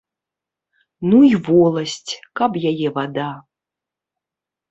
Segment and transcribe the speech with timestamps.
[1.09, 2.11] Ну і воласць,
[2.41, 3.27] каб яе вада.